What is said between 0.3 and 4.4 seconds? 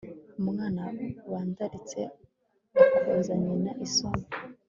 umwana bandaritse akoza nyina isoni